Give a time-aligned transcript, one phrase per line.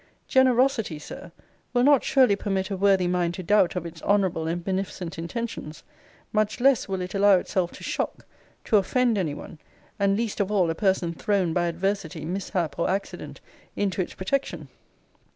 [0.27, 1.31] Generosity, Sir,
[1.75, 5.83] will not surely permit a worthy mind to doubt of its honourable and beneficent intentions:
[6.33, 8.25] much less will it allow itself to shock,
[8.63, 9.59] to offend any one;
[9.99, 13.41] and, least of all, a person thrown by adversity, mishap, or accident,
[13.75, 14.69] into its protection.